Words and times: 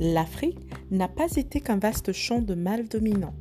L'Afrique 0.00 0.60
n'a 0.92 1.08
pas 1.08 1.26
été 1.34 1.60
qu'un 1.60 1.78
vaste 1.78 2.12
champ 2.12 2.40
de 2.40 2.54
mâles 2.54 2.86
dominants. 2.86 3.34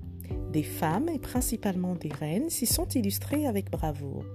Des 0.52 0.64
femmes, 0.64 1.08
et 1.08 1.20
principalement 1.20 1.94
des 1.94 2.10
reines, 2.10 2.50
s'y 2.50 2.66
sont 2.66 2.88
illustrées 2.88 3.46
avec 3.46 3.70
bravoure. 3.70 4.26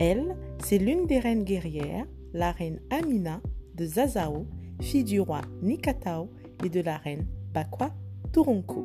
Elle, 0.00 0.36
c'est 0.64 0.78
l'une 0.78 1.06
des 1.06 1.20
reines 1.20 1.44
guerrières, 1.44 2.06
la 2.34 2.50
reine 2.50 2.80
Amina 2.90 3.40
de 3.76 3.86
Zazao, 3.86 4.44
fille 4.80 5.04
du 5.04 5.20
roi 5.20 5.42
Nikatao 5.62 6.28
et 6.64 6.68
de 6.68 6.80
la 6.80 6.96
reine 6.96 7.26
Bakwa 7.54 7.94
Turunku. 8.32 8.82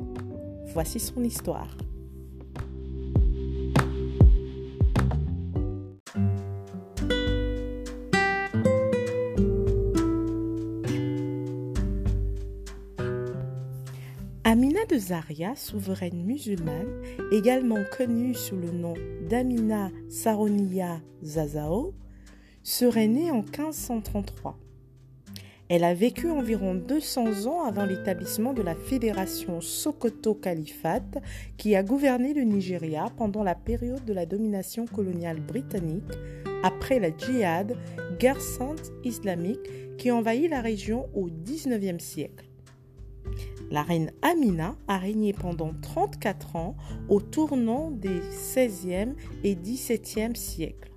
Voici 0.72 1.00
son 1.00 1.24
histoire. 1.24 1.76
Zaria, 14.98 15.54
souveraine 15.56 16.24
musulmane, 16.24 17.02
également 17.30 17.82
connue 17.96 18.34
sous 18.34 18.56
le 18.56 18.70
nom 18.70 18.94
d'Amina 19.28 19.90
Saroniya 20.08 21.00
Zazao, 21.22 21.94
serait 22.62 23.08
née 23.08 23.30
en 23.30 23.42
1533. 23.42 24.58
Elle 25.68 25.84
a 25.84 25.94
vécu 25.94 26.28
environ 26.30 26.74
200 26.74 27.46
ans 27.46 27.64
avant 27.64 27.86
l'établissement 27.86 28.52
de 28.52 28.60
la 28.60 28.74
fédération 28.74 29.60
Sokoto 29.60 30.34
Califate 30.34 31.18
qui 31.56 31.74
a 31.76 31.82
gouverné 31.82 32.34
le 32.34 32.42
Nigeria 32.42 33.06
pendant 33.16 33.42
la 33.42 33.54
période 33.54 34.04
de 34.04 34.12
la 34.12 34.26
domination 34.26 34.86
coloniale 34.86 35.40
britannique 35.40 36.12
après 36.62 37.00
la 37.00 37.08
djihad, 37.16 37.76
guerre 38.18 38.40
sainte 38.40 38.92
islamique 39.02 39.96
qui 39.96 40.10
envahit 40.10 40.50
la 40.50 40.60
région 40.60 41.08
au 41.14 41.28
XIXe 41.30 42.02
siècle. 42.04 42.51
La 43.72 43.82
reine 43.82 44.12
Amina 44.20 44.76
a 44.86 44.98
régné 44.98 45.32
pendant 45.32 45.72
34 45.80 46.56
ans 46.56 46.76
au 47.08 47.22
tournant 47.22 47.90
des 47.90 48.20
XVIe 48.20 49.14
et 49.44 49.54
XVIIe 49.56 50.36
siècles. 50.36 50.92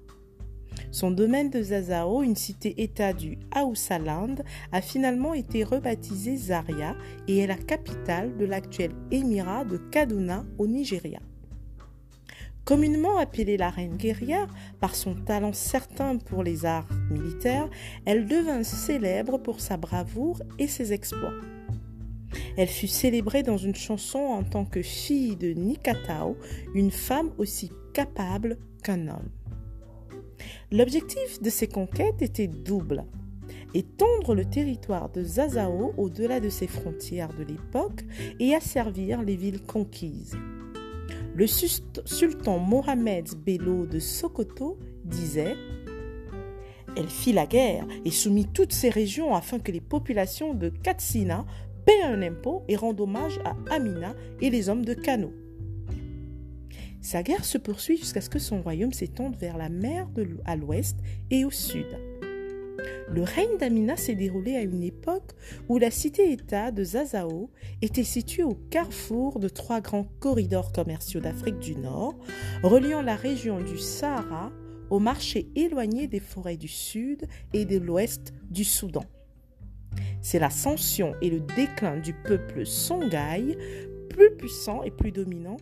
Son 0.92 1.09
domaine 1.09 1.50
de 1.50 1.62
Zazao, 1.62 2.22
une 2.22 2.36
cité-État 2.36 3.14
du 3.14 3.38
Hausa-Land, 3.56 4.36
a 4.73 4.81
finalement 4.81 5.34
été 5.34 5.64
rebaptisé 5.64 6.36
Zaria 6.36 6.98
et 7.30 7.38
est 7.38 7.48
la 7.48 7.56
capitale 7.56 8.36
de 8.36 8.44
l'actuel 8.44 8.92
émirat 9.09 9.64
de 9.64 9.78
Kaduna 9.78 10.44
au 10.58 10.68
Nigeria. 10.68 11.20
Communément 12.66 13.18
appelée 13.18 13.56
la 13.56 13.70
reine 13.70 13.96
guerrière 13.96 14.53
par 14.81 14.96
son 14.96 15.16
talent 15.16 15.53
certain 15.53 16.18
pour 16.18 16.44
les 16.44 16.66
arts 16.66 16.90
militaires, 17.09 17.70
elle 18.03 18.28
devint 18.28 18.64
célèbre 18.64 19.38
pour 19.38 19.62
sa 19.62 19.78
bravoure 19.78 20.42
et 20.59 20.68
ses 20.68 20.92
exploits. 20.92 21.31
Elle 22.58 22.67
fut 22.67 22.88
célébrée 22.88 23.44
dans 23.44 23.58
une 23.58 23.75
chanson 23.75 24.20
en 24.20 24.44
tant 24.44 24.66
que 24.66 24.81
fille 24.81 25.36
de 25.36 25.53
Nikatao, 25.53 26.38
une 26.73 26.92
femme 26.92 27.31
aussi 27.38 27.72
capable 27.94 28.58
qu'un 28.84 29.08
homme. 29.08 29.30
L'objectif 30.72 31.42
de 31.42 31.50
ces 31.50 31.67
conquêtes 31.67 32.22
était 32.22 32.47
double 32.47 33.06
étendre 33.75 34.34
le 34.34 34.45
territoire 34.45 35.09
de 35.09 35.22
Zazao 35.22 35.94
au-delà 35.97 36.39
de 36.39 36.50
ses 36.50 36.67
frontières 36.67 37.34
de 37.34 37.44
l'époque 37.44 38.06
et 38.39 38.56
asservir 38.56 39.22
les 39.22 39.36
villes 39.36 39.62
conquises. 39.62 40.38
Le 41.36 41.45
sultan 41.45 42.59
Mohamed 42.59 43.28
Bello 43.45 43.86
de 43.86 44.00
Sokoto 44.00 44.80
disait 45.03 45.56
Elle 46.95 47.09
fit 47.09 47.34
la 47.34 47.45
guerre 47.45 47.86
et 48.06 48.12
soumit 48.12 48.47
toutes 48.47 48.72
ces 48.72 48.90
régions 48.90 49.36
afin 49.36 49.59
que 49.59 49.73
les 49.73 49.81
populations 49.81 50.53
de 50.53 50.69
Katsina 50.69 51.45
paie 51.86 52.02
un 52.03 52.22
impôt 52.22 52.64
et 52.67 52.75
rend 52.75 52.95
hommage 52.97 53.39
à 53.45 53.55
Amina 53.73 54.16
et 54.41 54.50
les 54.50 54.69
hommes 54.69 54.85
de 54.85 54.94
Kano. 54.94 55.31
Sa 57.01 57.22
guerre 57.22 57.46
se 57.46 57.59
poursuit 57.59 57.97
jusqu'à 57.97 58.22
ce 58.22 58.29
que 58.29 58.40
son 58.40 58.62
royaume 58.62 58.94
s'étende 58.94 59.35
vers 59.35 59.57
la 59.57 59.69
mer 59.69 60.07
à 60.45 60.56
l'ouest 60.56 60.97
et 61.29 61.45
au 61.45 61.51
sud. 61.51 61.85
Le 63.07 63.22
règne 63.22 63.57
d'Amina 63.59 63.95
s'est 63.95 64.16
déroulé 64.16 64.56
à 64.56 64.62
une 64.62 64.84
époque 64.84 65.34
où 65.69 65.78
la 65.78 65.91
cité-État 65.91 66.72
de 66.72 66.84
Zazao 66.84 67.51
était 67.84 68.03
située 68.03 68.44
au 68.44 68.56
carrefour 68.72 69.40
de 69.40 69.47
trois 69.47 69.81
grands 69.81 70.07
corridors 70.19 70.72
commerciaux 70.72 71.22
d'Afrique 71.22 71.59
du 71.59 71.75
Nord, 71.75 72.16
reliant 72.63 73.03
la 73.03 73.16
région 73.16 73.62
du 73.62 73.78
Sahara 73.78 74.51
au 74.90 75.00
marché 75.00 75.47
éloigné 75.56 76.07
des 76.07 76.19
forêts 76.19 76.57
du 76.57 76.68
sud 76.68 77.28
et 77.53 77.66
de 77.66 77.78
l'ouest 77.78 78.34
du 78.50 78.63
Soudan 78.63 79.06
c'est 80.25 80.40
l'ascension 80.40 81.13
et 81.22 81.30
le 81.30 81.40
déclin 81.40 81.97
du 81.97 82.12
peuple 82.12 82.66
Songhai, 82.66 83.56
plus 84.09 84.31
puissant 84.36 84.81
et 84.81 84.90
plus 84.90 85.12
dominant, 85.12 85.58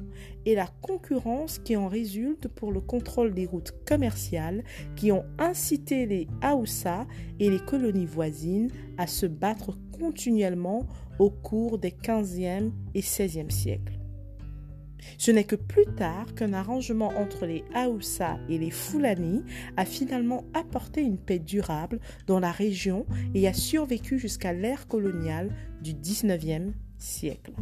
et 0.46 0.56
la 0.56 0.68
concurrence 0.81 1.59
qui 1.59 1.75
en 1.75 1.90
résulte 1.90 2.47
pour 2.47 2.72
le 2.72 2.79
contrôle 2.79 3.34
des 3.34 3.46
routes 3.46 3.74
commerciales 3.85 4.63
qui 4.96 5.12
ont 5.12 5.25
incité 5.38 6.06
les 6.06 6.29
Haoussa 6.41 7.06
et 7.41 7.50
les 7.50 7.59
colonies 7.59 8.06
voisines 8.06 8.72
à 8.97 9.06
se 9.06 9.25
battre 9.25 9.78
continuellement 10.00 10.88
au 11.19 11.30
cours 11.30 11.78
des 11.78 11.91
15e 11.91 12.72
et 12.95 13.01
16e 13.01 13.50
siècles. 13.50 14.03
Ce 15.18 15.31
n'est 15.31 15.44
que 15.44 15.56
plus 15.56 15.86
tard 15.97 16.34
qu'un 16.36 16.53
arrangement 16.53 17.14
entre 17.18 17.46
les 17.46 17.64
Haoussa 17.74 18.38
et 18.50 18.58
les 18.58 18.72
Fulani 18.72 19.44
a 19.78 19.86
finalement 19.86 20.46
apporté 20.53 21.02
une 21.02 21.18
paix 21.18 21.40
durable 21.40 22.00
dans 22.28 22.40
la 22.40 22.52
région 22.52 23.06
et 23.34 23.47
a 23.47 23.53
survécu 23.53 24.19
jusqu'à 24.19 24.53
l'ère 24.53 24.88
coloniale 24.88 25.50
du 25.81 25.94
XIXe 25.94 26.74
siècle. 26.97 27.53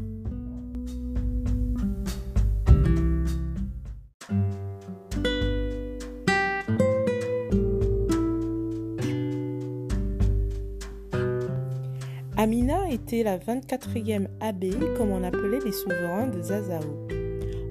Amina 12.41 12.90
était 12.90 13.22
la 13.22 13.38
24e 13.38 14.28
abbé, 14.40 14.72
comme 14.97 15.12
on 15.12 15.24
appelait 15.24 15.59
les 15.63 15.72
souverains 15.72 16.25
de 16.25 16.41
Zazao. 16.41 17.10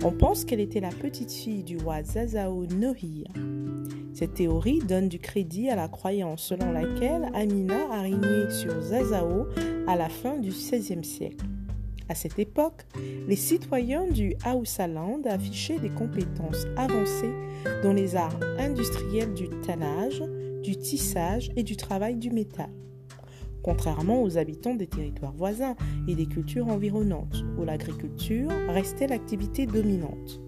On 0.02 0.12
pense 0.12 0.46
qu'elle 0.46 0.60
était 0.60 0.80
la 0.80 0.88
petite 0.88 1.30
fille 1.30 1.62
du 1.62 1.76
roi 1.76 2.02
Zazao 2.02 2.64
Nohir. 2.66 3.26
Cette 4.14 4.32
théorie 4.32 4.78
donne 4.78 5.08
du 5.08 5.18
crédit 5.18 5.68
à 5.68 5.76
la 5.76 5.88
croyance 5.88 6.42
selon 6.42 6.72
laquelle 6.72 7.30
Amina 7.34 7.86
a 7.92 8.00
régné 8.00 8.48
sur 8.50 8.80
Zazao 8.80 9.46
à 9.86 9.96
la 9.96 10.08
fin 10.08 10.38
du 10.38 10.48
XVIe 10.48 11.04
siècle. 11.04 11.44
À 12.08 12.14
cette 12.14 12.38
époque, 12.38 12.86
les 13.28 13.36
citoyens 13.36 14.06
du 14.06 14.34
Haussaland 14.46 15.20
affichaient 15.26 15.78
des 15.78 15.90
compétences 15.90 16.64
avancées 16.78 17.34
dans 17.82 17.92
les 17.92 18.16
arts 18.16 18.40
industriels 18.58 19.34
du 19.34 19.50
tannage, 19.60 20.22
du 20.62 20.78
tissage 20.78 21.50
et 21.56 21.62
du 21.62 21.76
travail 21.76 22.16
du 22.16 22.30
métal 22.30 22.70
contrairement 23.62 24.22
aux 24.22 24.38
habitants 24.38 24.74
des 24.74 24.86
territoires 24.86 25.32
voisins 25.32 25.76
et 26.08 26.14
des 26.14 26.26
cultures 26.26 26.68
environnantes, 26.68 27.44
où 27.58 27.64
l'agriculture 27.64 28.50
restait 28.68 29.06
l'activité 29.06 29.66
dominante. 29.66 30.40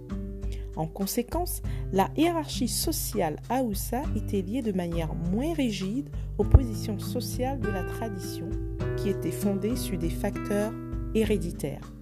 En 0.77 0.87
conséquence, 0.87 1.63
la 1.93 2.09
hiérarchie 2.17 2.69
sociale 2.69 3.37
Haoussa 3.51 4.03
était 4.17 4.41
liée 4.41 4.63
de 4.63 4.73
manière 4.73 5.15
moins 5.15 5.53
rigide 5.53 6.09
aux 6.39 6.45
positions 6.45 6.99
sociales 6.99 7.61
de 7.61 7.69
la 7.69 7.85
tradition, 7.85 8.49
qui 8.97 9.11
était 9.11 9.31
fondée 9.31 9.77
sur 9.77 9.99
des 9.99 10.11
facteurs 10.11 10.73
héréditaires. 11.15 11.93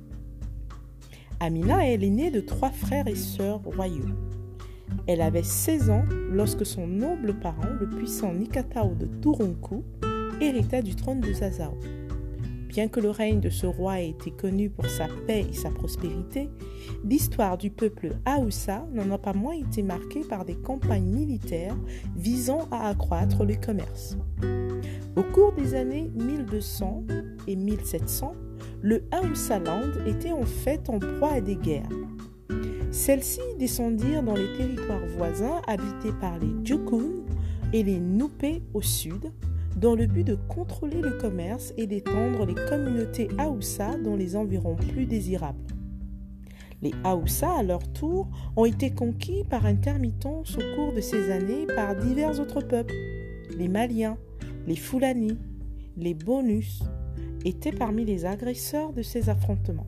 Amina 1.41 1.89
est 1.89 1.97
l'aînée 1.97 2.31
de 2.31 2.41
trois 2.41 2.71
frères 2.71 3.09
et 3.09 3.17
sœurs 3.17 3.63
royaux. 3.65 4.15
Elle 5.07 5.23
avait 5.23 5.43
16 5.43 5.91
ans 5.91 6.05
lorsque 6.31 6.67
son 6.67 6.87
noble 6.87 7.35
parent, 7.41 7.71
le 7.81 7.89
puissant 7.89 8.33
Nikatao 8.35 8.95
de 8.95 9.07
Turunku, 9.21 9.83
hérita 10.41 10.83
du 10.83 10.95
trône 10.95 11.21
de 11.21 11.33
Zazao. 11.33 11.79
Bien 12.69 12.87
que 12.87 13.01
le 13.01 13.11
règne 13.11 13.41
de 13.41 13.51
ce 13.51 13.67
roi 13.67 14.01
ait 14.01 14.11
été 14.11 14.31
connu 14.31 14.71
pour 14.71 14.87
sa 14.87 15.09
paix 15.27 15.45
et 15.51 15.53
sa 15.53 15.71
prospérité, 15.71 16.49
l'histoire 17.05 17.59
du 17.59 17.71
peuple 17.71 18.11
Haoussa 18.25 18.87
n'en 18.93 19.11
a 19.11 19.19
pas 19.19 19.33
moins 19.33 19.55
été 19.55 19.83
marquée 19.83 20.21
par 20.21 20.45
des 20.45 20.55
campagnes 20.55 21.11
militaires 21.11 21.77
visant 22.17 22.69
à 22.71 22.89
accroître 22.89 23.45
le 23.45 23.57
commerce. 23.57 24.17
Au 25.17 25.25
cours 25.25 25.53
des 25.53 25.75
années 25.75 26.13
1200 26.15 27.05
et 27.49 27.57
1700, 27.57 28.35
le 28.83 29.03
Haoussa-land 29.11 30.07
était 30.07 30.33
en 30.33 30.47
fait 30.47 30.89
en 30.89 31.01
proie 31.01 31.33
à 31.33 31.41
des 31.41 31.57
guerres. 31.57 31.89
Celles-ci 32.93 33.41
descendirent 33.59 34.23
dans 34.23 34.35
les 34.35 34.53
territoires 34.57 35.07
voisins 35.17 35.61
habités 35.67 36.13
par 36.21 36.39
les 36.39 36.55
Jukun 36.65 37.25
et 37.73 37.83
les 37.83 37.99
Nupé 37.99 38.63
au 38.75 38.83
sud, 38.83 39.33
dans 39.81 39.95
le 39.95 40.07
but 40.07 40.25
de 40.25 40.37
contrôler 40.49 41.01
le 41.01 41.13
commerce 41.13 41.73
et 41.79 41.87
d'étendre 41.87 42.45
les 42.45 42.55
communautés 42.55 43.29
Haoussa 43.39 43.97
dans 44.05 44.15
les 44.15 44.37
environs 44.37 44.77
plus 44.77 45.07
désirables. 45.07 45.59
Les 46.83 46.93
Haoussa, 47.05 47.51
à 47.59 47.63
leur 47.63 47.91
tour, 47.93 48.29
ont 48.57 48.67
été 48.67 48.91
conquis 48.91 49.45
par 49.49 49.65
intermittence 49.67 50.57
au 50.57 50.77
cours 50.77 50.93
de 50.93 51.01
ces 51.01 51.31
années 51.31 51.67
par 51.75 51.97
divers 51.97 52.39
autres 52.41 52.61
peuples, 52.61 52.95
les 53.57 53.69
Maliens, 53.69 54.19
les 54.67 54.77
Fulani, 54.77 55.39
les 55.97 56.15
Bonus, 56.15 56.83
était 57.45 57.73
parmi 57.73 58.05
les 58.05 58.27
agresseurs 58.27 58.93
de 58.93 59.03
ces 59.03 59.31
affrontements. 59.31 59.87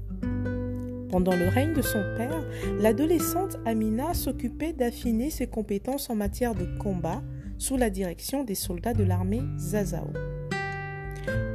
Pendant 1.11 1.37
le 1.37 1.49
règne 1.49 1.75
de 1.75 1.83
son 1.83 2.03
père, 2.17 2.43
l'adolescente 2.81 3.59
Amina 3.67 4.15
s'occupait 4.15 4.73
d'affiner 4.73 5.29
ses 5.29 5.47
compétences 5.47 6.09
en 6.09 6.15
matière 6.15 6.55
de 6.55 6.65
combat 6.79 7.23
sous 7.63 7.77
la 7.77 7.91
direction 7.91 8.43
des 8.43 8.57
soldats 8.57 8.93
de 8.93 9.05
l'armée 9.05 9.43
Zazao. 9.57 10.09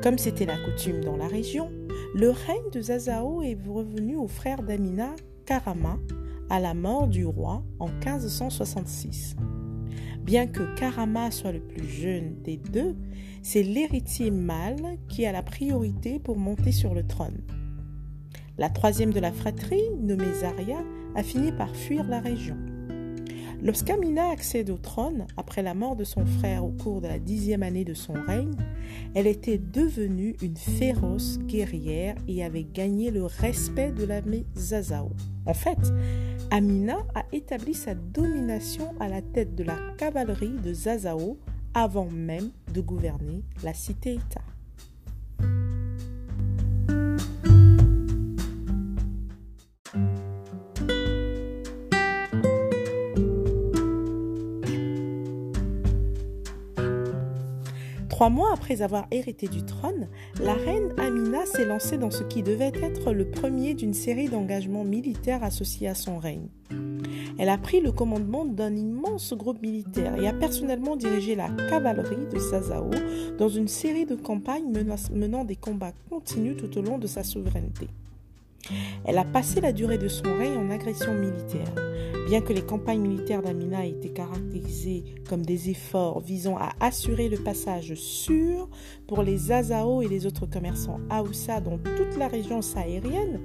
Comme 0.01 0.18
c'était 0.18 0.45
la 0.45 0.56
coutume 0.56 1.04
dans 1.04 1.18
la 1.18 1.27
région, 1.27 1.69
le 2.15 2.30
règne 2.30 2.71
de 2.71 2.81
Zazao 2.81 3.42
est 3.42 3.57
revenu 3.68 4.15
au 4.15 4.30
frère 4.30 4.63
d'Amina, 4.63 5.13
Karama, 5.45 5.98
à 6.50 6.62
la 6.62 6.74
mort 6.74 7.09
du 7.09 7.25
roi 7.25 7.62
en 7.80 7.89
1566. 7.89 9.36
Bien 10.21 10.48
que 10.48 10.63
Karama 10.77 11.30
soit 11.30 11.51
le 11.51 11.59
plus 11.59 11.86
jeune 11.86 12.42
des 12.42 12.56
deux, 12.56 12.95
c'est 13.44 13.63
l'héritier 13.63 14.31
mâle 14.31 14.98
qui 15.10 15.25
a 15.25 15.33
la 15.33 15.44
priorité 15.44 16.19
pour 16.19 16.38
monter 16.38 16.71
sur 16.71 16.94
le 16.94 17.06
trône. 17.06 17.42
La 18.57 18.69
troisième 18.69 19.12
de 19.12 19.19
la 19.19 19.33
fratrie, 19.33 19.89
nommée 20.00 20.33
Zaria, 20.36 20.77
a 21.15 21.24
fini 21.24 21.51
par 21.51 21.75
fuir 21.75 22.07
la 22.07 22.21
région. 22.21 22.56
Lorsqu'Amina 23.63 24.30
accède 24.30 24.69
au 24.69 24.77
trône, 24.77 25.25
après 25.36 25.63
la 25.63 25.74
mort 25.74 25.95
de 25.95 26.04
son 26.04 26.25
frère 26.25 26.63
au 26.63 26.69
cours 26.69 27.01
de 27.01 27.07
la 27.07 27.18
dixième 27.18 27.63
année 27.63 27.83
de 27.83 27.95
son 27.95 28.13
règne, 28.13 28.56
elle 29.15 29.25
était 29.25 29.57
devenue 29.57 30.36
une 30.44 30.56
féroce 30.56 31.39
guerrière 31.39 32.15
et 32.27 32.44
avait 32.44 32.63
gagné 32.65 33.09
le 33.09 33.25
respect 33.25 33.92
de 33.92 34.06
l'armée 34.06 34.45
Zazao. 34.56 35.09
En 35.48 35.56
fait, 35.56 35.80
Amina 36.51 37.00
a 37.15 37.25
établi 37.31 37.74
sa 37.74 37.95
domination 37.95 38.94
à 39.00 39.09
la 39.09 39.24
tête 39.24 39.56
de 39.56 39.63
la 39.63 39.77
cavalerie 39.98 40.56
de 40.63 40.74
Zazao 40.74 41.38
avant 41.74 42.10
même 42.10 42.51
de 42.74 42.81
gouverner 42.81 43.44
la 43.63 43.74
cité-État. 43.74 44.42
Trois 58.18 58.31
mois 58.31 58.52
après 58.52 58.81
avoir 58.81 59.06
hérité 59.12 59.48
du 59.48 59.64
trône, 59.64 60.08
la 60.42 60.56
reine 60.56 60.92
Amina 60.98 61.46
s'est 61.46 61.68
lancée 61.68 62.00
dans 62.00 62.10
ce 62.10 62.24
qui 62.24 62.42
devait 62.42 62.72
être 62.81 63.14
le 63.14 63.30
premier 63.30 63.75
d'une 63.75 63.94
série 63.94 64.28
d'engagements 64.28 64.84
militaires 64.84 65.44
associés 65.44 65.88
à 65.88 65.94
son 65.94 66.18
règne. 66.18 66.48
Elle 67.38 67.50
a 67.50 67.60
pris 67.60 67.80
le 67.80 67.92
commandement 67.92 68.44
d'un 68.44 68.75
immense 68.75 69.36
groupe 69.36 69.62
militaire 69.62 70.19
et 70.19 70.28
a 70.28 70.34
personnellement 70.34 70.96
dirigé 70.96 71.36
la 71.36 71.50
cavalerie 71.69 72.25
de 72.34 72.40
Sazao 72.40 72.90
dans 73.38 73.50
une 73.50 73.68
série 73.68 74.08
de 74.08 74.16
campagnes 74.16 74.74
menant 75.13 75.46
des 75.46 75.56
combats 75.56 75.94
continus 76.10 76.58
tout 76.58 76.75
au 76.75 76.81
long 76.81 76.98
de 76.98 77.06
sa 77.06 77.22
souveraineté. 77.22 77.88
Elle 79.06 79.18
a 79.18 79.25
passé 79.25 79.62
la 79.62 79.74
durée 79.74 79.98
de 79.98 80.08
son 80.08 80.24
règne 80.38 80.58
en 80.58 80.69
agression 80.69 81.14
militaire. 81.14 81.74
Bien 82.28 82.42
que 82.42 82.52
les 82.52 82.62
campagnes 82.62 83.02
militaires 83.02 83.42
d'Amina 83.42 83.86
aient 83.86 83.92
été 83.92 84.10
caractérisées 84.10 85.06
comme 85.30 85.46
des 85.46 85.69
efforts 85.69 86.19
visant 86.19 86.58
à 86.58 86.74
assurer 86.81 87.30
le 87.30 87.38
passage 87.38 87.94
sûr 87.94 88.68
pour 89.08 89.24
les 89.24 89.52
Azao 89.52 90.02
et 90.02 90.10
les 90.10 90.25
autres 90.25 90.46
commerçants 90.46 91.00
Haoussa 91.10 91.62
dans 91.62 91.78
toute 91.78 92.18
la 92.18 92.28
région 92.28 92.62
sahérienne, 92.62 93.40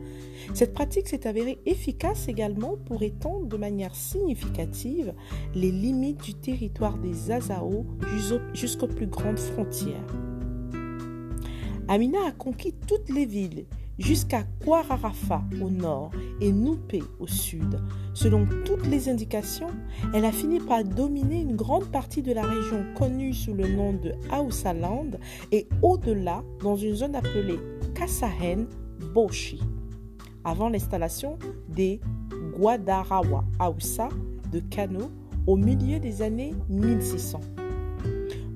cette 0.55 0.75
pratique 0.75 1.09
s'est 1.09 1.29
avérée 1.29 1.61
efficace 1.65 2.27
également 2.27 2.77
pour 2.77 3.03
étendre 3.03 3.47
de 3.47 3.57
manière 3.57 3.95
significative 3.95 5.15
les 5.55 5.71
limites 5.71 6.23
du 6.23 6.35
territoire 6.35 6.99
des 6.99 7.31
Azao 7.31 7.87
jusqu'aux 8.53 8.89
plus 8.89 9.07
grandes 9.07 9.39
frontières. 9.39 10.17
Amina 11.89 12.19
a 12.27 12.33
conquis 12.33 12.75
toutes 12.87 13.11
les 13.11 13.27
villes 13.27 13.67
jusqu'à 14.03 14.43
Kwararafa 14.65 15.43
au 15.61 15.71
nord 15.71 16.11
et 16.41 16.53
Noupé 16.53 17.03
au 17.21 17.27
sud. 17.27 17.81
Selon 18.15 18.47
toutes 18.65 18.87
les 18.89 19.09
indications, 19.09 19.69
elle 20.13 20.25
a 20.25 20.33
fini 20.33 20.59
par 20.59 20.83
dominer 20.85 21.41
une 21.41 21.57
grande 21.57 21.87
partie 21.91 22.23
de 22.23 22.33
la 22.33 22.43
région 22.43 22.85
connue 22.97 23.33
sous 23.33 23.55
le 23.55 23.69
nom 23.69 23.93
de 23.93 24.13
Hausaland 24.37 25.11
et 25.53 25.69
au-delà 25.83 26.43
dans 26.63 26.77
une 26.77 26.95
zone 26.95 27.15
appelée 27.15 27.61
Kasahen 27.95 28.67
Boshi, 29.15 29.61
avant 30.45 30.69
l'installation 30.69 31.39
des 31.69 32.01
Guadarawa 32.59 33.45
Hausa 33.61 34.09
de 34.51 34.61
Kano 34.61 35.11
au 35.47 35.57
milieu 35.57 36.01
des 36.01 36.23
années 36.23 36.55
1600. 36.69 37.41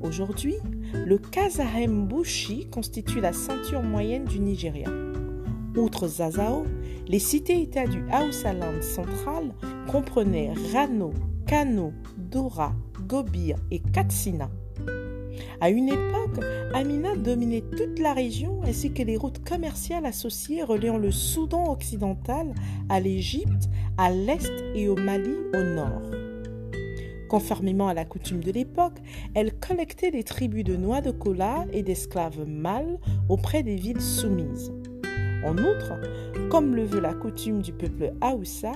Aujourd'hui, 0.01 0.57
le 1.05 1.19
Kasahem 1.19 2.07
Bushi 2.07 2.69
constitue 2.71 3.21
la 3.21 3.33
ceinture 3.33 3.83
moyenne 3.83 4.25
du 4.25 4.39
Nigeria. 4.39 4.89
Outre 5.77 6.09
Zazao, 6.09 6.65
les 7.07 7.19
cités-États 7.19 7.87
du 7.87 8.03
Hausaland 8.05 8.81
central 8.81 9.53
comprenaient 9.91 10.55
Rano, 10.73 11.13
Kano, 11.47 11.93
Dora, 12.17 12.73
Gobir 13.07 13.57
et 13.71 13.81
Katsina. 13.81 14.51
À 15.61 15.69
une 15.69 15.89
époque, 15.89 16.43
Amina 16.73 17.15
dominait 17.15 17.65
toute 17.77 17.99
la 17.99 18.15
région 18.15 18.61
ainsi 18.65 18.93
que 18.93 19.03
les 19.03 19.19
routes 19.19 19.45
commerciales 19.45 20.07
associées 20.07 20.63
reliant 20.63 20.97
le 20.97 21.11
Soudan 21.11 21.71
occidental 21.71 22.55
à 22.89 22.99
l'Égypte, 22.99 23.69
à 23.99 24.11
l'est 24.11 24.53
et 24.75 24.89
au 24.89 24.97
Mali 24.97 25.35
au 25.55 25.63
nord. 25.63 26.11
Conformément 27.29 27.89
à 27.89 27.95
la 27.95 28.05
coutume 28.05 28.43
de 28.43 28.53
l'époque, 28.53 28.99
elle 29.35 29.59
collectait 29.59 30.11
des 30.11 30.23
tribus 30.23 30.65
de 30.65 30.77
noix 30.77 31.01
de 31.01 31.11
cola 31.11 31.67
et 31.73 31.83
d'esclaves 31.83 32.49
mâles 32.49 32.99
auprès 33.29 33.63
des 33.63 33.77
villes 33.77 34.01
soumises. 34.01 34.73
En 35.47 35.57
outre, 35.59 35.93
comme 36.51 36.75
le 36.75 36.85
veut 36.85 37.01
la 37.01 37.15
coutume 37.15 37.63
du 37.63 37.73
peuple 37.73 38.13
Haoussa, 38.21 38.73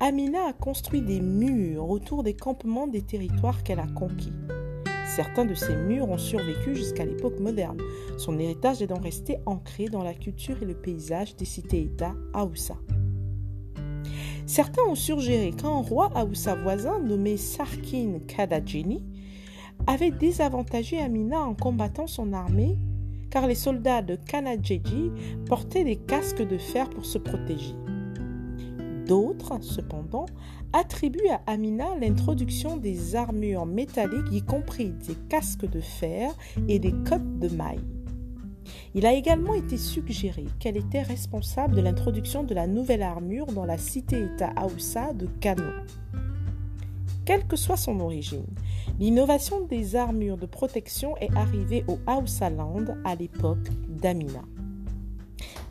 Amina 0.00 0.46
a 0.48 0.52
construit 0.54 1.02
des 1.02 1.20
murs 1.20 1.90
autour 1.90 2.22
des 2.22 2.32
campements 2.32 2.86
des 2.86 3.02
territoires 3.02 3.62
qu'elle 3.62 3.78
a 3.78 3.86
conquis. 3.88 4.32
Certains 5.06 5.44
de 5.44 5.52
ces 5.52 5.76
murs 5.76 6.08
ont 6.08 6.16
survécu 6.16 6.74
jusqu'à 6.74 7.04
l'époque 7.04 7.38
moderne. 7.40 7.78
Son 8.16 8.38
héritage 8.38 8.80
est 8.80 8.86
donc 8.86 9.02
resté 9.02 9.36
ancré 9.44 9.90
dans 9.90 10.02
la 10.02 10.14
culture 10.14 10.56
et 10.62 10.64
le 10.64 10.74
paysage 10.74 11.36
des 11.36 11.44
cités-États 11.44 12.14
Haoussa. 12.32 12.76
Certains 14.46 14.84
ont 14.88 14.94
suggéré 14.94 15.50
qu'un 15.50 15.82
roi 15.82 16.10
Haoussa 16.14 16.54
voisin 16.54 17.00
nommé 17.00 17.36
Sarkin 17.36 18.20
Kadajini 18.26 19.04
avait 19.86 20.10
désavantagé 20.10 21.00
Amina 21.00 21.40
en 21.40 21.54
combattant 21.54 22.06
son 22.06 22.32
armée 22.32 22.78
car 23.30 23.46
les 23.46 23.54
soldats 23.54 24.02
de 24.02 24.16
Kanajeji 24.16 25.10
portaient 25.46 25.84
des 25.84 25.96
casques 25.96 26.46
de 26.46 26.58
fer 26.58 26.88
pour 26.90 27.04
se 27.04 27.18
protéger. 27.18 27.74
D'autres, 29.06 29.58
cependant, 29.62 30.26
attribuent 30.72 31.30
à 31.30 31.40
Amina 31.46 31.96
l'introduction 31.98 32.76
des 32.76 33.16
armures 33.16 33.64
métalliques, 33.64 34.30
y 34.30 34.42
compris 34.42 34.90
des 35.06 35.14
casques 35.28 35.68
de 35.68 35.80
fer 35.80 36.30
et 36.68 36.78
des 36.78 36.92
cottes 36.92 37.38
de 37.38 37.48
mailles. 37.48 37.84
Il 38.94 39.06
a 39.06 39.14
également 39.14 39.54
été 39.54 39.76
suggéré 39.76 40.44
qu'elle 40.58 40.76
était 40.76 41.02
responsable 41.02 41.74
de 41.74 41.80
l'introduction 41.80 42.42
de 42.42 42.54
la 42.54 42.66
nouvelle 42.66 43.02
armure 43.02 43.46
dans 43.46 43.64
la 43.64 43.78
cité-État 43.78 44.52
Haoussa 44.56 45.12
de 45.14 45.26
Kano. 45.40 45.70
Quelle 47.28 47.46
que 47.46 47.56
soit 47.56 47.76
son 47.76 48.00
origine, 48.00 48.46
l'innovation 48.98 49.60
des 49.66 49.96
armures 49.96 50.38
de 50.38 50.46
protection 50.46 51.14
est 51.18 51.36
arrivée 51.36 51.84
au 51.86 51.98
Haussaland 52.10 52.86
à 53.04 53.16
l'époque 53.16 53.68
d'Amina. 53.86 54.40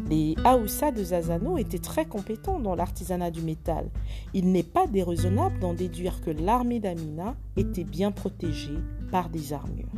Les 0.08 0.36
Haoussa 0.44 0.92
de 0.92 1.04
Zazano 1.04 1.58
étaient 1.58 1.80
très 1.80 2.06
compétents 2.06 2.60
dans 2.60 2.76
l'artisanat 2.76 3.32
du 3.32 3.42
métal. 3.42 3.90
Il 4.36 4.52
n'est 4.52 4.62
pas 4.62 4.86
déraisonnable 4.86 5.58
d'en 5.58 5.74
déduire 5.74 6.22
que 6.22 6.30
l'armée 6.30 6.80
d'Amina 6.80 7.36
était 7.56 7.84
bien 7.84 8.12
protégée 8.12 8.78
par 9.10 9.30
des 9.30 9.52
armures. 9.52 9.90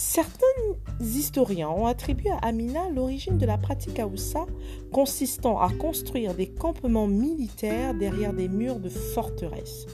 Certains 0.00 0.46
historiens 1.00 1.70
ont 1.70 1.86
attribué 1.86 2.30
à 2.30 2.36
Amina 2.36 2.88
l'origine 2.88 3.36
de 3.36 3.44
la 3.44 3.58
pratique 3.58 3.98
Haoussa 3.98 4.46
consistant 4.92 5.58
à 5.58 5.70
construire 5.72 6.34
des 6.34 6.46
campements 6.46 7.08
militaires 7.08 7.94
derrière 7.94 8.32
des 8.32 8.46
murs 8.46 8.78
de 8.78 8.90
forteresse. 8.90 9.86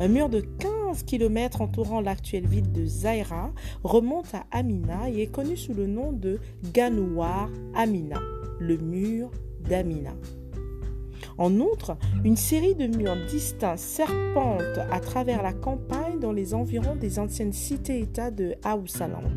Un 0.00 0.08
mur 0.08 0.28
de 0.28 0.40
15 0.40 1.04
km 1.04 1.60
entourant 1.60 2.00
l'actuelle 2.00 2.48
ville 2.48 2.72
de 2.72 2.84
Zaira 2.84 3.52
remonte 3.84 4.34
à 4.34 4.44
Amina 4.50 5.08
et 5.08 5.22
est 5.22 5.30
connu 5.30 5.56
sous 5.56 5.72
le 5.72 5.86
nom 5.86 6.10
de 6.10 6.40
Ganouar 6.72 7.48
Amina, 7.76 8.18
le 8.58 8.76
mur 8.78 9.30
d'Amina. 9.60 10.14
En 11.38 11.60
outre, 11.60 11.96
une 12.24 12.36
série 12.36 12.74
de 12.74 12.88
murs 12.88 13.16
distincts 13.28 13.76
serpentent 13.76 14.80
à 14.90 14.98
travers 14.98 15.44
la 15.44 15.52
campagne 15.52 16.03
dans 16.24 16.32
les 16.32 16.54
environs 16.54 16.96
des 16.96 17.18
anciennes 17.18 17.52
cités-États 17.52 18.30
de 18.30 18.54
Haussaland. 18.64 19.28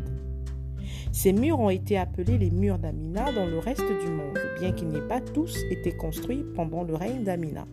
Ces 1.12 1.34
murs 1.34 1.60
ont 1.60 1.68
été 1.68 1.98
appelés 1.98 2.38
les 2.38 2.50
murs 2.50 2.78
d'Amina 2.78 3.30
dans 3.30 3.44
le 3.44 3.58
reste 3.58 3.86
du 3.86 4.10
monde, 4.10 4.38
bien 4.58 4.72
qu'ils 4.72 4.88
n'aient 4.88 5.06
pas 5.06 5.20
tous 5.20 5.54
été 5.70 5.92
construits 5.92 6.46
pendant 6.56 6.84
le 6.84 6.94
règne 6.94 7.24
d'Amina. 7.24 7.66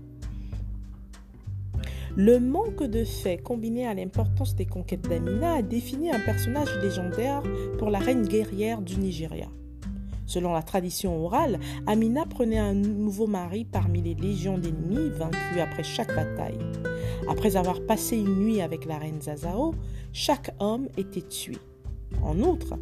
Le 2.18 2.40
manque 2.42 2.84
de 2.84 3.06
faits 3.06 3.42
combiné 3.42 3.88
à 3.88 3.94
l'importance 3.94 4.54
des 4.54 4.66
conquêtes 4.66 5.08
d'Amina 5.08 5.54
a 5.56 5.62
défini 5.62 6.12
un 6.12 6.20
personnage 6.20 6.78
légendaire 6.84 7.42
pour 7.78 7.92
la 7.92 8.00
reine 8.00 8.28
guerrière 8.28 8.82
du 8.82 8.98
Nigeria. 8.98 9.48
Selon 10.26 10.52
la 10.52 10.62
tradition 10.64 11.24
orale, 11.24 11.58
Amina 11.88 12.26
prenait 12.26 12.58
un 12.58 12.74
nouveau 12.74 13.28
mari 13.28 13.64
parmi 13.64 14.02
les 14.02 14.16
légions 14.16 14.58
d'ennemis 14.58 15.10
vaincus 15.12 15.62
après 15.62 15.84
chaque 15.84 16.14
bataille. 16.14 16.60
Après 17.28 17.56
avoir 17.56 17.82
passé 17.82 18.18
une 18.18 18.36
nuit 18.36 18.62
avec 18.62 18.86
la 18.86 18.98
reine 18.98 19.22
Zazao, 19.22 19.74
chaque 20.14 20.54
homme 20.60 20.88
était 20.98 21.22
tué. 21.22 21.58
En 22.24 22.40
outre, 22.40 22.76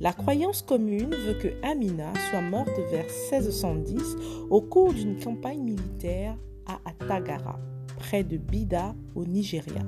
la 0.00 0.12
croyance 0.12 0.62
commune 0.62 1.14
veut 1.14 1.34
que 1.34 1.48
Amina 1.62 2.12
soit 2.30 2.40
morte 2.40 2.76
vers 2.90 3.04
1610 3.04 4.16
au 4.50 4.60
cours 4.60 4.92
d'une 4.92 5.18
campagne 5.18 5.62
militaire 5.62 6.36
à 6.66 6.80
Atagara, 6.88 7.58
près 7.98 8.24
de 8.24 8.36
Bida 8.36 8.94
au 9.14 9.24
Nigeria. 9.24 9.82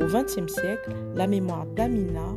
Au 0.00 0.06
XXe 0.06 0.52
siècle, 0.52 0.94
la 1.14 1.26
mémoire 1.26 1.66
d'Amina 1.66 2.34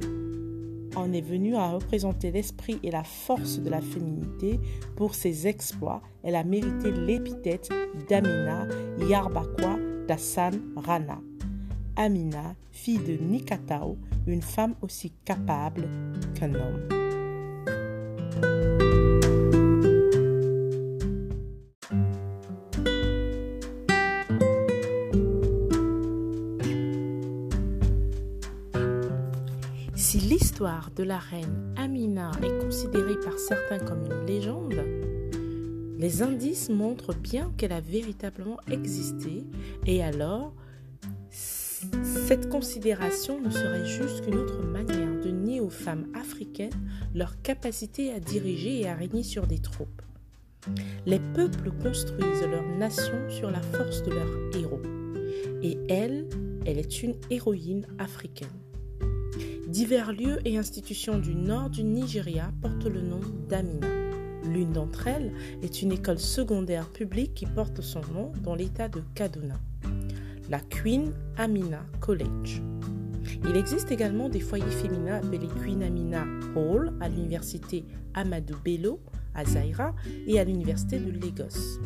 en 0.95 1.11
est 1.11 1.21
venue 1.21 1.55
à 1.55 1.71
représenter 1.71 2.31
l'esprit 2.31 2.79
et 2.83 2.91
la 2.91 3.03
force 3.03 3.59
de 3.59 3.69
la 3.69 3.81
féminité. 3.81 4.59
Pour 4.95 5.15
ses 5.15 5.47
exploits, 5.47 6.01
elle 6.23 6.35
a 6.35 6.43
mérité 6.43 6.91
l'épithète 6.91 7.69
d'Amina 8.07 8.67
Yarbakwa 8.99 9.77
d'Assan 10.07 10.53
Rana. 10.75 11.19
Amina, 11.95 12.55
fille 12.71 12.99
de 12.99 13.13
Nikatao, 13.23 13.97
une 14.27 14.41
femme 14.41 14.75
aussi 14.81 15.11
capable 15.25 15.87
qu'un 16.33 16.55
homme. 16.55 17.03
Si 29.95 30.19
l'histoire 30.19 30.91
de 30.95 31.03
la 31.03 31.17
reine 31.17 31.73
Amina 31.75 32.31
est 32.43 32.63
considérée 32.63 33.19
par 33.23 33.37
certains 33.39 33.79
comme 33.79 34.05
une 34.05 34.25
légende, 34.25 34.83
les 36.03 36.21
indices 36.21 36.67
montrent 36.67 37.15
bien 37.15 37.53
qu'elle 37.55 37.71
a 37.71 37.79
véritablement 37.79 38.57
existé 38.69 39.45
et 39.87 40.03
alors 40.03 40.53
cette 42.03 42.49
considération 42.49 43.39
ne 43.39 43.49
serait 43.49 43.85
juste 43.85 44.25
qu'une 44.25 44.35
autre 44.35 44.61
manière 44.63 45.21
de 45.21 45.29
nier 45.29 45.61
aux 45.61 45.69
femmes 45.69 46.07
africaines 46.13 46.73
leur 47.15 47.41
capacité 47.41 48.11
à 48.11 48.19
diriger 48.19 48.81
et 48.81 48.89
à 48.89 48.95
régner 48.95 49.23
sur 49.23 49.47
des 49.47 49.59
troupes. 49.59 50.01
Les 51.05 51.21
peuples 51.21 51.71
construisent 51.71 52.47
leur 52.51 52.67
nation 52.77 53.29
sur 53.29 53.49
la 53.49 53.61
force 53.61 54.03
de 54.03 54.11
leurs 54.11 54.57
héros. 54.57 54.81
Et 55.61 55.77
elle, 55.87 56.27
elle 56.65 56.79
est 56.79 57.01
une 57.01 57.15
héroïne 57.29 57.87
africaine. 57.97 58.49
Divers 59.69 60.11
lieux 60.11 60.39
et 60.43 60.57
institutions 60.57 61.17
du 61.17 61.33
nord 61.33 61.69
du 61.69 61.85
Nigeria 61.85 62.51
portent 62.61 62.87
le 62.87 63.01
nom 63.01 63.21
d'Amina. 63.47 64.02
L'une 64.45 64.71
d'entre 64.71 65.07
elles 65.07 65.31
est 65.61 65.81
une 65.81 65.91
école 65.91 66.19
secondaire 66.19 66.89
publique 66.89 67.33
qui 67.33 67.45
porte 67.45 67.81
son 67.81 68.01
nom 68.13 68.31
dans 68.43 68.55
l'état 68.55 68.89
de 68.89 69.01
Kaduna 69.15 69.55
la 70.49 70.59
Queen 70.59 71.13
Amina 71.37 71.83
College. 71.99 72.61
Il 73.49 73.55
existe 73.55 73.91
également 73.91 74.29
des 74.29 74.39
foyers 74.39 74.69
féminins 74.69 75.15
appelés 75.15 75.49
Queen 75.63 75.81
Amina 75.83 76.25
Hall 76.55 76.93
à 77.01 77.09
l'université 77.09 77.85
Amadou 78.13 78.55
Bello 78.63 78.99
à 79.33 79.45
Zaira 79.45 79.95
et 80.27 80.39
à 80.39 80.43
l'université 80.43 80.99
de 80.99 81.11
Lagos. 81.11 81.79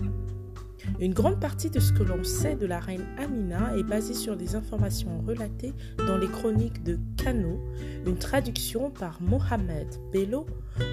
Une 0.99 1.13
grande 1.13 1.39
partie 1.39 1.69
de 1.69 1.79
ce 1.79 1.93
que 1.93 2.03
l'on 2.03 2.23
sait 2.23 2.55
de 2.55 2.65
la 2.65 2.79
reine 2.79 3.05
Amina 3.17 3.75
est 3.77 3.83
basée 3.83 4.13
sur 4.13 4.35
des 4.35 4.55
informations 4.55 5.21
relatées 5.27 5.73
dans 5.97 6.17
les 6.17 6.27
chroniques 6.27 6.83
de 6.83 6.97
Kano, 7.17 7.59
une 8.05 8.17
traduction 8.17 8.89
par 8.89 9.21
Mohamed 9.21 9.87
Bello 10.11 10.45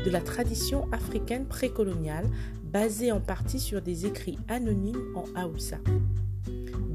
de 0.04 0.10
la 0.10 0.20
tradition 0.20 0.86
africaine 0.92 1.46
précoloniale 1.46 2.26
basée 2.64 3.12
en 3.12 3.20
partie 3.20 3.60
sur 3.60 3.80
des 3.80 4.04
écrits 4.06 4.38
anonymes 4.48 5.02
en 5.14 5.24
Haoussa. 5.38 5.78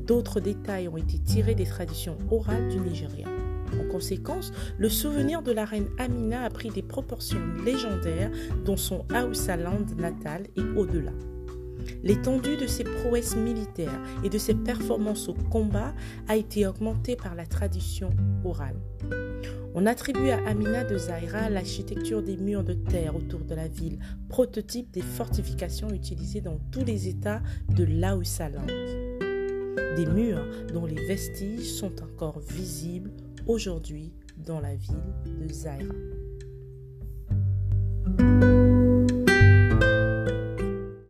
D'autres 0.05 0.39
détails 0.39 0.87
ont 0.87 0.97
été 0.97 1.19
tirés 1.19 1.55
des 1.55 1.65
traditions 1.65 2.17
orales 2.29 2.67
du 2.69 2.79
Nigeria. 2.79 3.27
En 3.79 3.87
conséquence, 3.91 4.51
le 4.77 4.89
souvenir 4.89 5.41
de 5.41 5.51
la 5.51 5.65
reine 5.65 5.87
Amina 5.97 6.43
a 6.43 6.49
pris 6.49 6.69
des 6.69 6.81
proportions 6.81 7.41
légendaires 7.65 8.31
dont 8.65 8.77
son 8.77 9.05
Land 9.09 9.95
natal 9.97 10.43
et 10.55 10.61
au-delà. 10.75 11.11
L'étendue 12.03 12.57
de 12.57 12.67
ses 12.67 12.83
prouesses 12.83 13.35
militaires 13.35 13.99
et 14.23 14.29
de 14.29 14.37
ses 14.37 14.53
performances 14.53 15.27
au 15.27 15.33
combat 15.33 15.93
a 16.27 16.35
été 16.35 16.65
augmentée 16.65 17.15
par 17.15 17.35
la 17.35 17.45
tradition 17.45 18.09
orale. 18.43 18.79
On 19.75 19.85
attribue 19.85 20.29
à 20.29 20.47
Amina 20.47 20.83
de 20.83 20.97
Zaira 20.97 21.49
l'architecture 21.49 22.23
des 22.23 22.37
murs 22.37 22.63
de 22.63 22.73
terre 22.73 23.15
autour 23.15 23.41
de 23.41 23.53
la 23.53 23.67
ville, 23.67 23.99
prototype 24.27 24.91
des 24.91 25.01
fortifications 25.01 25.91
utilisées 25.91 26.41
dans 26.41 26.59
tous 26.71 26.83
les 26.83 27.07
États 27.07 27.41
de 27.69 27.83
Land 27.83 28.21
des 29.95 30.05
murs 30.05 30.45
dont 30.73 30.85
les 30.85 31.05
vestiges 31.05 31.71
sont 31.71 32.01
encore 32.01 32.39
visibles 32.39 33.11
aujourd'hui 33.47 34.13
dans 34.37 34.59
la 34.59 34.75
ville 34.75 35.13
de 35.25 35.53
Zaira. 35.53 35.93